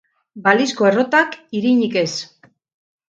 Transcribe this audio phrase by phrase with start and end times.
[0.47, 2.11] Balizko errotak, irinik ez.